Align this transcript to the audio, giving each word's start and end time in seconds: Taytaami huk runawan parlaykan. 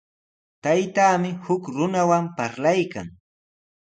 Taytaami 0.63 1.29
huk 1.45 1.63
runawan 1.75 2.25
parlaykan. 2.37 3.07